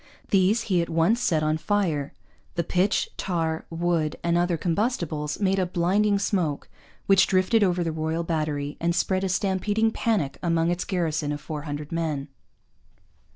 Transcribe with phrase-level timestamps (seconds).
[0.31, 2.11] These he at once set on fire.
[2.55, 6.67] The pitch, tar, wood, and other combustibles made a blinding smoke,
[7.05, 11.39] which drifted over the Royal Battery and spread a stampeding panic among its garrison of
[11.39, 12.29] four hundred men.